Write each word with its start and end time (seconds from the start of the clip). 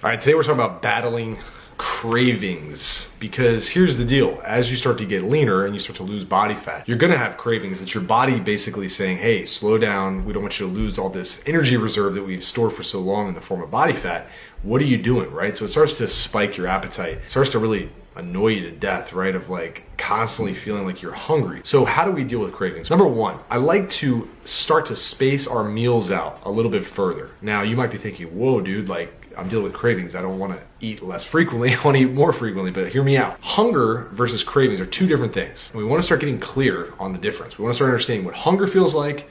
All 0.00 0.08
right, 0.08 0.20
today 0.20 0.36
we're 0.36 0.44
talking 0.44 0.60
about 0.60 0.80
battling 0.80 1.38
cravings 1.76 3.08
because 3.18 3.68
here's 3.68 3.96
the 3.96 4.04
deal 4.04 4.40
as 4.44 4.70
you 4.70 4.76
start 4.76 4.96
to 4.98 5.04
get 5.04 5.24
leaner 5.24 5.64
and 5.64 5.74
you 5.74 5.80
start 5.80 5.96
to 5.96 6.02
lose 6.02 6.24
body 6.24 6.56
fat 6.56 6.88
you're 6.88 6.98
going 6.98 7.12
to 7.12 7.18
have 7.18 7.36
cravings 7.36 7.80
it's 7.80 7.94
your 7.94 8.02
body 8.02 8.40
basically 8.40 8.88
saying 8.88 9.16
hey 9.16 9.46
slow 9.46 9.78
down 9.78 10.24
we 10.24 10.32
don't 10.32 10.42
want 10.42 10.58
you 10.58 10.66
to 10.66 10.72
lose 10.72 10.98
all 10.98 11.08
this 11.08 11.40
energy 11.46 11.76
reserve 11.76 12.14
that 12.14 12.24
we've 12.24 12.44
stored 12.44 12.74
for 12.74 12.82
so 12.82 12.98
long 12.98 13.28
in 13.28 13.34
the 13.34 13.40
form 13.40 13.62
of 13.62 13.70
body 13.70 13.92
fat 13.92 14.26
what 14.62 14.82
are 14.82 14.86
you 14.86 14.98
doing 14.98 15.30
right 15.30 15.56
so 15.56 15.64
it 15.64 15.68
starts 15.68 15.96
to 15.96 16.08
spike 16.08 16.56
your 16.56 16.66
appetite 16.66 17.18
it 17.18 17.30
starts 17.30 17.50
to 17.50 17.60
really 17.60 17.88
annoy 18.18 18.48
you 18.48 18.62
to 18.62 18.72
death, 18.72 19.12
right? 19.12 19.34
Of 19.34 19.48
like 19.48 19.84
constantly 19.96 20.54
feeling 20.54 20.84
like 20.84 21.00
you're 21.00 21.12
hungry. 21.12 21.60
So, 21.64 21.84
how 21.84 22.04
do 22.04 22.10
we 22.10 22.24
deal 22.24 22.40
with 22.40 22.52
cravings? 22.52 22.90
Number 22.90 23.06
one, 23.06 23.38
I 23.48 23.56
like 23.56 23.88
to 23.90 24.28
start 24.44 24.86
to 24.86 24.96
space 24.96 25.46
our 25.46 25.64
meals 25.64 26.10
out 26.10 26.40
a 26.44 26.50
little 26.50 26.70
bit 26.70 26.86
further. 26.86 27.30
Now, 27.40 27.62
you 27.62 27.76
might 27.76 27.90
be 27.90 27.98
thinking, 27.98 28.26
whoa, 28.36 28.60
dude, 28.60 28.88
like 28.88 29.17
I'm 29.38 29.48
dealing 29.48 29.64
with 29.64 29.74
cravings. 29.74 30.14
I 30.14 30.22
don't 30.22 30.38
want 30.38 30.52
to 30.52 30.60
eat 30.80 31.02
less 31.02 31.24
frequently. 31.24 31.74
I 31.74 31.82
want 31.82 31.96
to 31.96 32.02
eat 32.02 32.12
more 32.12 32.32
frequently, 32.32 32.70
but 32.70 32.90
hear 32.90 33.04
me 33.04 33.16
out. 33.16 33.38
Hunger 33.40 34.08
versus 34.12 34.42
cravings 34.42 34.80
are 34.80 34.86
two 34.86 35.06
different 35.06 35.32
things. 35.32 35.70
And 35.72 35.78
we 35.78 35.84
want 35.84 36.02
to 36.02 36.06
start 36.06 36.20
getting 36.20 36.40
clear 36.40 36.92
on 36.98 37.12
the 37.12 37.18
difference. 37.18 37.58
We 37.58 37.64
want 37.64 37.74
to 37.74 37.76
start 37.76 37.90
understanding 37.90 38.26
what 38.26 38.34
hunger 38.34 38.66
feels 38.66 38.94
like 38.94 39.28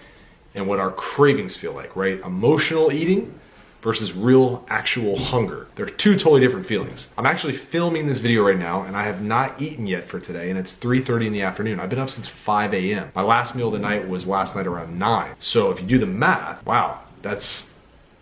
and 0.56 0.68
what 0.68 0.80
our 0.80 0.92
cravings 0.92 1.56
feel 1.56 1.74
like, 1.74 1.96
right? 1.96 2.20
Emotional 2.22 2.92
eating 2.92 3.38
versus 3.82 4.14
real 4.14 4.66
actual 4.70 5.18
hunger. 5.18 5.68
They're 5.76 5.86
two 5.86 6.14
totally 6.18 6.42
different 6.42 6.66
feelings. 6.66 7.10
I'm 7.18 7.26
actually 7.26 7.56
filming 7.56 8.08
this 8.08 8.18
video 8.18 8.44
right 8.44 8.58
now 8.58 8.84
and 8.84 8.98
I 8.98 9.06
have 9.06 9.22
not 9.22 9.62
eaten 9.62 9.86
yet 9.86 10.08
for 10.08 10.20
today 10.20 10.50
and 10.50 10.58
it's 10.58 10.74
3.30 10.74 11.28
in 11.28 11.34
the 11.34 11.44
afternoon. 11.44 11.80
I've 11.80 11.90
been 11.90 12.00
up 12.00 12.10
since 12.10 12.28
5 12.28 12.74
a.m. 12.74 13.12
My 13.14 13.22
last 13.22 13.56
meal 13.56 13.68
of 13.68 13.74
the 13.74 13.80
night 13.80 14.08
was 14.08 14.26
last 14.26 14.56
night 14.56 14.68
around 14.68 14.98
9. 14.98 15.36
So 15.40 15.72
if 15.72 15.80
you 15.80 15.88
do 15.88 16.00
the 16.00 16.06
math, 16.06 16.66
wow, 16.66 17.02
that's 17.22 17.64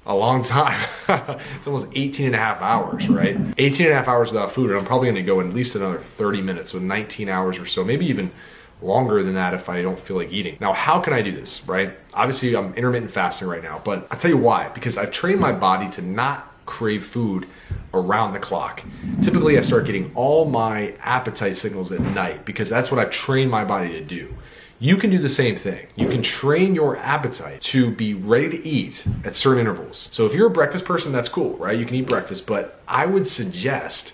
a 0.06 0.14
long 0.14 0.44
time. 0.44 0.88
it's 1.58 1.68
almost 1.68 1.88
18 1.94 2.28
and 2.28 2.36
a 2.36 2.38
half 2.38 2.62
hours, 2.62 3.10
right? 3.10 3.38
18 3.58 3.88
and 3.88 3.94
a 3.94 3.98
half 3.98 4.08
hours 4.08 4.32
without 4.32 4.54
food, 4.54 4.70
and 4.70 4.80
I'm 4.80 4.86
probably 4.86 5.08
gonna 5.08 5.24
go 5.24 5.40
in 5.40 5.50
at 5.50 5.56
least 5.56 5.76
another 5.76 6.04
30 6.18 6.42
minutes, 6.42 6.72
so 6.72 6.80
19 6.80 7.30
hours 7.30 7.58
or 7.58 7.66
so, 7.66 7.84
maybe 7.84 8.06
even 8.06 8.32
longer 8.82 9.24
than 9.24 9.34
that 9.34 9.54
if 9.54 9.70
I 9.70 9.82
don't 9.82 10.00
feel 10.00 10.18
like 10.18 10.32
eating. 10.32 10.58
Now, 10.60 10.74
how 10.74 11.00
can 11.00 11.14
I 11.14 11.22
do 11.22 11.32
this, 11.32 11.62
right? 11.66 11.98
Obviously, 12.14 12.56
I'm 12.56 12.74
intermittent 12.76 13.12
fasting 13.12 13.48
right 13.48 13.64
now, 13.64 13.82
but 13.84 14.08
I'll 14.12 14.20
tell 14.20 14.30
you 14.30 14.38
why. 14.38 14.70
Because 14.70 14.98
I've 14.98 15.12
trained 15.12 15.40
my 15.40 15.52
body 15.52 15.90
to 15.92 16.02
not 16.02 16.52
crave 16.66 17.06
food 17.06 17.48
around 17.94 18.34
the 18.34 18.40
clock. 18.40 18.84
Typically, 19.22 19.58
I 19.58 19.62
start 19.62 19.86
getting 19.86 20.12
all 20.16 20.46
my 20.46 20.94
appetite 21.00 21.58
signals 21.58 21.92
at 21.92 22.02
night 22.02 22.46
because 22.46 22.70
that's 22.70 22.92
what 22.92 23.00
I've 23.00 23.12
trained 23.12 23.50
my 23.50 23.64
body 23.64 23.90
to 23.90 24.02
do. 24.02 24.34
You 24.78 24.98
can 24.98 25.10
do 25.10 25.20
the 25.20 25.30
same 25.30 25.56
thing. 25.56 25.88
You 25.96 26.10
can 26.10 26.22
train 26.22 26.76
your 26.76 26.98
appetite 26.98 27.62
to 27.64 27.90
be 27.92 28.14
ready 28.14 28.50
to 28.50 28.68
eat 28.68 29.06
at 29.24 29.34
certain 29.34 29.60
intervals. 29.60 30.10
So 30.12 30.26
if 30.26 30.34
you're 30.34 30.48
a 30.48 30.52
breakfast 30.52 30.84
person, 30.84 31.14
that's 31.14 31.30
cool, 31.30 31.56
right? 31.56 31.80
You 31.80 31.86
can 31.86 31.96
eat 31.96 32.10
breakfast, 32.10 32.46
but 32.46 32.82
I 32.86 33.06
would 33.06 33.26
suggest 33.26 34.12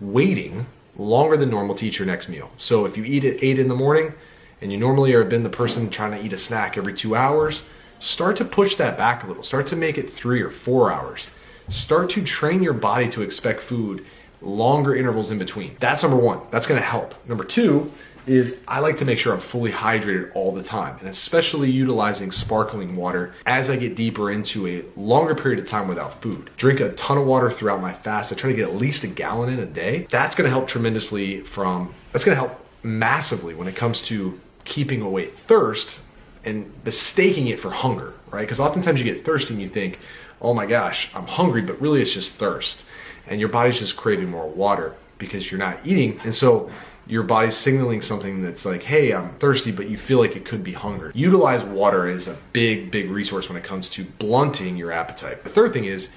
waiting 0.00 0.66
longer 0.98 1.38
than 1.38 1.48
normal 1.48 1.74
to 1.76 1.86
eat 1.86 1.98
your 1.98 2.04
next 2.04 2.28
meal. 2.28 2.50
So 2.58 2.84
if 2.84 2.94
you 2.94 3.04
eat 3.04 3.24
at 3.24 3.42
8 3.42 3.58
in 3.58 3.68
the 3.68 3.74
morning 3.74 4.12
and 4.60 4.70
you 4.70 4.76
normally 4.76 5.12
have 5.12 5.30
been 5.30 5.44
the 5.44 5.48
person 5.48 5.88
trying 5.88 6.10
to 6.10 6.22
eat 6.22 6.34
a 6.34 6.38
snack 6.38 6.76
every 6.76 6.92
two 6.92 7.16
hours, 7.16 7.62
start 7.98 8.36
to 8.36 8.44
push 8.44 8.76
that 8.76 8.98
back 8.98 9.24
a 9.24 9.26
little. 9.26 9.42
Start 9.42 9.66
to 9.68 9.76
make 9.76 9.96
it 9.96 10.12
three 10.12 10.42
or 10.42 10.50
four 10.50 10.92
hours. 10.92 11.30
Start 11.70 12.10
to 12.10 12.22
train 12.22 12.62
your 12.62 12.74
body 12.74 13.08
to 13.08 13.22
expect 13.22 13.62
food 13.62 14.04
longer 14.42 14.94
intervals 14.94 15.30
in 15.30 15.38
between. 15.38 15.76
That's 15.80 16.02
number 16.02 16.18
one. 16.18 16.40
That's 16.50 16.66
gonna 16.66 16.80
help. 16.80 17.14
Number 17.26 17.44
two, 17.44 17.90
is 18.26 18.56
I 18.68 18.80
like 18.80 18.96
to 18.98 19.04
make 19.04 19.18
sure 19.18 19.34
I'm 19.34 19.40
fully 19.40 19.72
hydrated 19.72 20.30
all 20.34 20.52
the 20.52 20.62
time, 20.62 20.98
and 20.98 21.08
especially 21.08 21.70
utilizing 21.70 22.30
sparkling 22.30 22.96
water 22.96 23.34
as 23.46 23.68
I 23.68 23.76
get 23.76 23.96
deeper 23.96 24.30
into 24.30 24.66
a 24.66 24.84
longer 24.96 25.34
period 25.34 25.58
of 25.58 25.66
time 25.66 25.88
without 25.88 26.22
food. 26.22 26.50
Drink 26.56 26.80
a 26.80 26.92
ton 26.92 27.18
of 27.18 27.26
water 27.26 27.50
throughout 27.50 27.80
my 27.80 27.92
fast. 27.92 28.32
I 28.32 28.36
try 28.36 28.50
to 28.50 28.56
get 28.56 28.68
at 28.68 28.76
least 28.76 29.04
a 29.04 29.08
gallon 29.08 29.52
in 29.52 29.60
a 29.60 29.66
day. 29.66 30.06
That's 30.10 30.36
gonna 30.36 30.50
help 30.50 30.68
tremendously 30.68 31.40
from, 31.42 31.94
that's 32.12 32.24
gonna 32.24 32.36
help 32.36 32.64
massively 32.82 33.54
when 33.54 33.68
it 33.68 33.76
comes 33.76 34.02
to 34.02 34.38
keeping 34.64 35.02
away 35.02 35.30
thirst 35.46 35.96
and 36.44 36.72
mistaking 36.84 37.48
it 37.48 37.60
for 37.60 37.70
hunger, 37.70 38.14
right? 38.30 38.42
Because 38.42 38.60
oftentimes 38.60 39.00
you 39.00 39.04
get 39.04 39.24
thirsty 39.24 39.54
and 39.54 39.62
you 39.62 39.68
think, 39.68 39.98
oh 40.40 40.54
my 40.54 40.66
gosh, 40.66 41.10
I'm 41.14 41.26
hungry, 41.26 41.62
but 41.62 41.80
really 41.80 42.02
it's 42.02 42.12
just 42.12 42.34
thirst. 42.34 42.82
And 43.26 43.38
your 43.38 43.48
body's 43.48 43.78
just 43.78 43.96
craving 43.96 44.28
more 44.28 44.48
water 44.48 44.94
because 45.18 45.50
you're 45.50 45.58
not 45.58 45.78
eating. 45.84 46.20
And 46.24 46.34
so 46.34 46.70
your 47.06 47.22
body's 47.22 47.56
signaling 47.56 48.02
something 48.02 48.42
that's 48.42 48.64
like, 48.64 48.82
hey, 48.82 49.12
I'm 49.12 49.34
thirsty, 49.34 49.72
but 49.72 49.90
you 49.90 49.98
feel 49.98 50.18
like 50.18 50.36
it 50.36 50.44
could 50.44 50.62
be 50.62 50.72
hunger. 50.72 51.10
Utilize 51.14 51.64
water 51.64 52.08
as 52.08 52.28
a 52.28 52.36
big, 52.52 52.90
big 52.90 53.10
resource 53.10 53.48
when 53.48 53.58
it 53.58 53.64
comes 53.64 53.88
to 53.90 54.04
blunting 54.04 54.76
your 54.76 54.92
appetite. 54.92 55.42
The 55.44 55.50
third 55.50 55.72
thing 55.72 55.84
is 55.84 56.10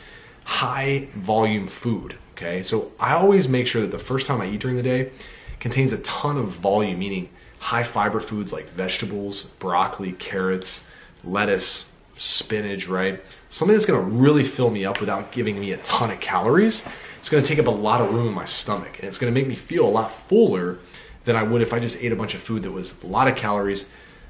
high 0.43 1.07
volume 1.15 1.67
food. 1.67 2.17
Okay, 2.33 2.63
so 2.63 2.91
I 2.99 3.13
always 3.13 3.47
make 3.47 3.65
sure 3.65 3.81
that 3.81 3.91
the 3.91 3.99
first 3.99 4.25
time 4.25 4.41
I 4.41 4.49
eat 4.49 4.59
during 4.59 4.75
the 4.75 4.83
day 4.83 5.11
contains 5.59 5.93
a 5.93 5.97
ton 5.99 6.37
of 6.37 6.49
volume, 6.49 6.99
meaning 6.99 7.29
high 7.59 7.83
fiber 7.83 8.19
foods 8.19 8.51
like 8.51 8.69
vegetables, 8.71 9.43
broccoli, 9.59 10.11
carrots, 10.11 10.83
lettuce, 11.23 11.85
spinach, 12.17 12.87
right? 12.87 13.23
Something 13.49 13.75
that's 13.75 13.85
gonna 13.85 13.99
really 13.99 14.47
fill 14.47 14.69
me 14.69 14.85
up 14.85 14.99
without 14.99 15.31
giving 15.31 15.59
me 15.59 15.71
a 15.71 15.77
ton 15.77 16.11
of 16.11 16.19
calories 16.19 16.83
it's 17.25 17.31
going 17.31 17.41
to 17.41 17.49
take 17.49 17.57
up 17.57 17.65
a 17.65 17.71
lot 17.71 18.01
of 18.01 18.13
room 18.13 18.27
in 18.27 18.35
my 18.35 18.45
stomach 18.45 18.99
and 18.99 19.07
it's 19.07 19.17
going 19.17 19.33
to 19.33 19.39
make 19.41 19.47
me 19.47 19.55
feel 19.55 19.83
a 19.83 19.89
lot 19.89 20.13
fuller 20.29 20.77
than 21.23 21.35
I 21.35 21.41
would 21.41 21.63
if 21.63 21.73
I 21.73 21.79
just 21.79 21.97
ate 21.97 22.11
a 22.11 22.15
bunch 22.15 22.35
of 22.35 22.43
food 22.43 22.61
that 22.61 22.71
was 22.71 22.93
a 23.03 23.07
lot 23.07 23.27
of 23.27 23.35
calories 23.35 23.87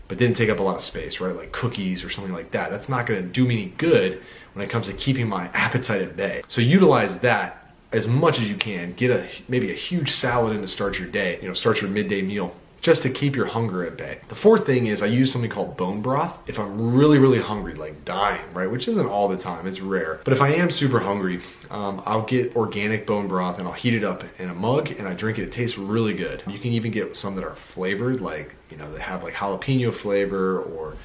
but 0.08 0.18
didn't 0.18 0.38
take 0.38 0.50
up 0.50 0.60
a 0.60 0.64
lot 0.64 0.78
of 0.78 0.82
space, 0.82 1.20
right? 1.20 1.36
Like 1.36 1.52
cookies 1.52 2.06
or 2.06 2.10
something 2.10 2.32
like 2.32 2.52
that. 2.52 2.70
That's 2.70 2.88
not 2.88 3.06
going 3.06 3.22
to 3.22 3.28
do 3.28 3.44
me 3.44 3.64
any 3.64 3.66
good 3.72 4.24
when 4.54 4.66
it 4.66 4.72
comes 4.72 4.88
to 4.88 4.94
keeping 4.94 5.28
my 5.28 5.48
appetite 5.54 6.04
at 6.04 6.16
bay. 6.16 6.44
So 6.48 6.62
utilize 6.62 7.20
that 7.20 7.74
as 7.92 8.08
much 8.08 8.40
as 8.40 8.50
you 8.50 8.56
can. 8.56 8.94
Get 8.94 9.12
a 9.12 9.28
maybe 9.50 9.74
a 9.74 9.76
huge 9.76 10.14
salad 10.14 10.56
in 10.56 10.62
to 10.62 10.68
start 10.70 10.98
your 10.98 11.10
day. 11.10 11.38
You 11.42 11.50
know, 11.50 11.54
start 11.54 11.82
your 11.82 11.90
midday 11.90 12.22
meal 12.22 12.56
just 12.86 13.02
to 13.02 13.10
keep 13.10 13.36
your 13.36 13.48
hunger 13.48 13.84
at 13.84 13.98
bay. 13.98 14.20
The 14.28 14.36
fourth 14.36 14.68
thing 14.68 14.86
is 14.86 15.02
I 15.02 15.08
use 15.08 15.32
something 15.32 15.50
called 15.50 15.76
bone 15.76 16.04
broth. 16.04 16.38
If 16.46 16.60
I'm 16.60 16.96
really, 16.96 17.18
really 17.18 17.40
hungry, 17.40 17.74
like 17.74 18.06
dying, 18.06 18.54
right, 18.54 18.70
which 18.70 18.88
isn't 18.88 19.08
all 19.08 19.28
the 19.28 19.38
time, 19.38 19.66
it's 19.66 19.82
rare. 19.82 20.22
But 20.24 20.34
if 20.34 20.40
I 20.40 20.50
am 20.50 20.70
super 20.70 21.00
hungry, 21.00 21.42
um, 21.72 22.04
I'll 22.06 22.28
get 22.28 22.56
organic 22.56 23.08
bone 23.08 23.28
broth 23.28 23.58
and 23.58 23.68
I'll 23.68 23.74
heat 23.74 23.96
it 23.96 24.04
up 24.04 24.24
in 24.38 24.52
a 24.52 24.54
mug 24.54 24.92
and 24.92 25.08
I 25.08 25.16
drink 25.16 25.40
it. 25.40 25.46
It 25.46 25.52
tastes 25.52 25.80
really 25.80 26.14
good. 26.14 26.44
You 26.46 26.60
can 26.60 26.74
even 26.74 26.92
get 26.92 27.18
some 27.18 27.34
that 27.34 27.44
are 27.44 27.56
flavored, 27.56 28.22
like, 28.22 28.54
you 28.70 28.78
know, 28.78 28.92
that 28.94 29.02
have 29.02 29.24
like 29.24 29.34
jalapeno 29.34 29.92
flavor 29.92 30.62
or 30.62 30.96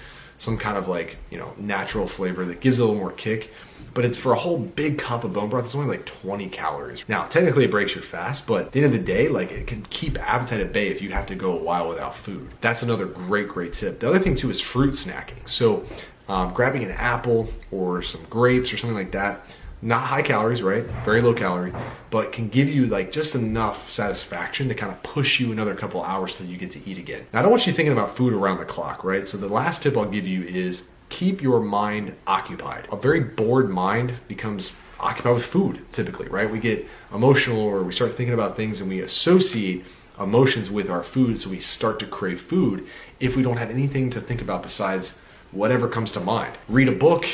some 0.41 0.57
kind 0.57 0.79
of 0.79 0.89
like, 0.89 1.19
you 1.31 1.39
know, 1.39 1.53
natural 1.59 2.09
flavor 2.09 2.47
that 2.47 2.61
gives 2.61 2.79
it 2.79 2.83
a 2.83 2.85
little 2.85 2.99
more 2.99 3.13
kick. 3.13 3.51
But 3.93 4.07
it's 4.07 4.17
for 4.17 4.33
a 4.33 4.39
whole 4.39 4.59
big 4.59 4.99
cup 4.99 5.23
of 5.23 5.35
bone 5.35 5.51
broth, 5.51 5.67
it's 5.67 5.75
only 5.75 5.97
like 5.97 6.07
20 6.07 6.49
calories. 6.49 7.05
Now, 7.09 7.27
technically 7.27 7.65
it 7.65 7.71
breaks 7.71 7.95
your 7.95 8.03
fast, 8.03 8.47
but 8.47 8.67
at 8.67 8.73
the 8.73 8.83
end 8.83 8.95
of 8.95 8.99
the 8.99 9.07
day, 9.07 9.29
like 9.29 9.53
it 9.53 9.67
can 9.67 9.83
keep 9.91 10.19
appetite 10.19 10.61
at 10.61 10.73
bay 10.73 10.89
if 10.89 11.03
you 11.03 11.11
have 11.11 11.27
to 11.27 11.35
go 11.35 11.53
a 11.53 11.63
while 11.63 11.89
without 11.89 12.17
food. 12.17 12.49
That's 12.63 12.83
another 12.83 13.05
great, 13.05 13.49
great 13.49 13.75
tip. 13.75 14.01
The 14.01 14.09
other 14.09 14.19
thing 14.19 14.35
too 14.35 14.51
is 14.51 14.61
fruit 14.61 14.95
snacking. 14.95 15.47
So 15.47 15.85
um, 16.27 16.55
grabbing 16.55 16.85
an 16.85 16.93
apple 16.93 17.49
or 17.71 18.03
some 18.03 18.25
grapes 18.31 18.73
or 18.73 18.79
something 18.79 18.97
like 18.97 19.13
that, 19.13 19.45
not 19.83 20.03
high 20.03 20.23
calories, 20.23 20.63
right? 20.63 20.85
Very 21.05 21.23
low 21.23 21.33
calorie, 21.33 21.73
but 22.11 22.33
can 22.33 22.49
give 22.49 22.69
you 22.69 22.87
like 22.87 23.13
just 23.13 23.35
enough 23.35 23.91
satisfaction 23.91 24.69
to 24.69 24.75
kind 24.75 24.93
of 24.93 25.03
push 25.03 25.41
you 25.41 25.53
another 25.53 25.75
couple 25.75 26.03
hours 26.03 26.37
till 26.37 26.47
you 26.47 26.57
get 26.57 26.71
to 26.73 26.89
eat 26.89 26.99
again. 26.99 27.27
Now, 27.33 27.41
I 27.41 27.43
don't 27.43 27.51
want 27.51 27.67
you 27.67 27.73
thinking 27.73 27.93
about 27.93 28.17
food 28.17 28.33
around 28.33 28.59
the 28.59 28.65
clock, 28.65 29.05
right? 29.05 29.27
So 29.27 29.37
the 29.39 29.49
last 29.49 29.83
tip 29.83 29.97
I'll 29.97 30.05
give 30.05 30.27
you 30.27 30.45
is 30.45 30.83
keep 31.09 31.43
your 31.43 31.61
mind 31.61 32.15
occupied. 32.27 32.89
A 32.93 32.97
very 32.97 33.21
bored 33.21 33.71
mind 33.71 34.15
becomes 34.29 34.73
occupied 34.99 35.35
with 35.35 35.47
food 35.47 35.85
typically, 35.93 36.29
right? 36.29 36.51
We 36.51 36.61
get 36.61 36.87
emotional 37.13 37.61
or 37.61 37.83
we 37.83 37.93
start 37.93 38.17
thinking 38.17 38.35
about 38.35 38.57
things 38.57 38.81
and 38.81 38.89
we 38.89 39.01
associate 39.01 39.85
emotions 40.19 40.71
with 40.71 40.91
our 40.91 41.03
food, 41.03 41.41
so 41.41 41.49
we 41.49 41.61
start 41.61 41.99
to 42.01 42.07
crave 42.07 42.43
food 42.43 42.87
if 43.21 43.37
we 43.37 43.43
don't 43.43 43.57
have 43.57 43.71
anything 43.71 44.11
to 44.11 44.21
think 44.21 44.43
about 44.43 44.63
besides 44.63 45.15
whatever 45.53 45.89
comes 45.89 46.13
to 46.13 46.21
mind. 46.21 46.57
Read 46.69 46.89
a 46.89 46.93
book, 46.93 47.27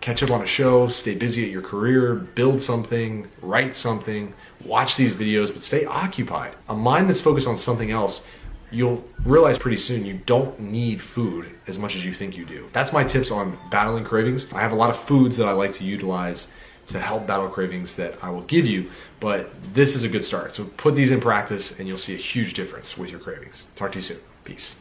catch 0.00 0.22
up 0.22 0.30
on 0.30 0.42
a 0.42 0.46
show, 0.46 0.88
stay 0.88 1.14
busy 1.14 1.44
at 1.44 1.50
your 1.50 1.62
career, 1.62 2.14
build 2.14 2.60
something, 2.60 3.28
write 3.42 3.76
something, 3.76 4.34
watch 4.64 4.96
these 4.96 5.14
videos, 5.14 5.52
but 5.52 5.62
stay 5.62 5.84
occupied. 5.84 6.54
A 6.68 6.74
mind 6.74 7.08
that's 7.08 7.20
focused 7.20 7.46
on 7.46 7.56
something 7.56 7.90
else, 7.90 8.24
you'll 8.70 9.04
realize 9.24 9.58
pretty 9.58 9.76
soon 9.76 10.04
you 10.04 10.20
don't 10.26 10.58
need 10.60 11.02
food 11.02 11.50
as 11.66 11.78
much 11.78 11.96
as 11.96 12.04
you 12.04 12.14
think 12.14 12.36
you 12.36 12.44
do. 12.44 12.68
That's 12.72 12.92
my 12.92 13.04
tips 13.04 13.30
on 13.30 13.56
battling 13.70 14.04
cravings. 14.04 14.46
I 14.52 14.60
have 14.60 14.72
a 14.72 14.76
lot 14.76 14.90
of 14.90 14.98
foods 15.04 15.36
that 15.36 15.46
I 15.46 15.52
like 15.52 15.74
to 15.74 15.84
utilize 15.84 16.46
to 16.88 16.98
help 16.98 17.26
battle 17.26 17.48
cravings 17.48 17.94
that 17.96 18.18
I 18.20 18.30
will 18.30 18.42
give 18.42 18.66
you, 18.66 18.90
but 19.20 19.50
this 19.74 19.94
is 19.94 20.02
a 20.02 20.08
good 20.08 20.24
start. 20.24 20.54
So 20.54 20.64
put 20.76 20.96
these 20.96 21.12
in 21.12 21.20
practice 21.20 21.78
and 21.78 21.86
you'll 21.86 21.98
see 21.98 22.14
a 22.14 22.18
huge 22.18 22.54
difference 22.54 22.98
with 22.98 23.10
your 23.10 23.20
cravings. 23.20 23.66
Talk 23.76 23.92
to 23.92 23.98
you 23.98 24.02
soon. 24.02 24.18
Peace. 24.42 24.74